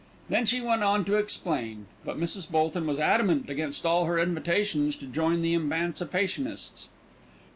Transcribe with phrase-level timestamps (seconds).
[0.29, 2.49] Then she went on to explain; but Mrs.
[2.49, 6.89] Bolton was adamant against all her invitations to join the emancipationists.